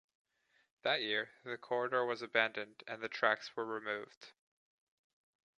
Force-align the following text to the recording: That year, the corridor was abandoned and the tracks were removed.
That 0.81 1.03
year, 1.03 1.29
the 1.43 1.59
corridor 1.59 2.03
was 2.03 2.23
abandoned 2.23 2.81
and 2.87 3.03
the 3.03 3.07
tracks 3.07 3.55
were 3.55 3.67
removed. 3.67 4.31